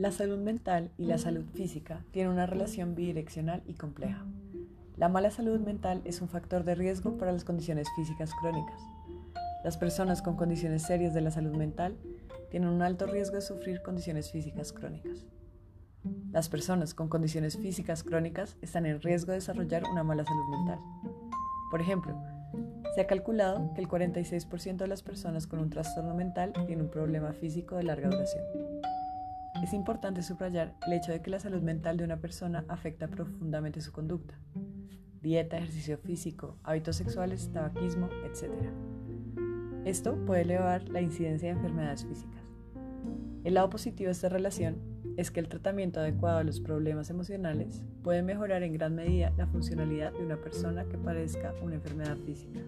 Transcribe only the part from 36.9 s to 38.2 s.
sexuales, tabaquismo,